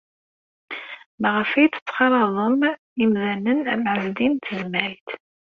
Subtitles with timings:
[1.21, 2.59] Maɣef ay tettxalaḍem
[3.03, 5.07] imdanen am Ɛezdin n Tezmalt?